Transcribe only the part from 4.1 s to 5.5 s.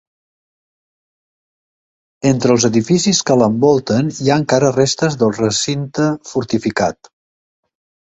hi ha encara restes del